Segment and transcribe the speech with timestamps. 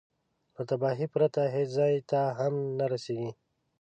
[0.55, 3.31] له تباهي پرته هېڅ ځای ته هم نه رسېږي.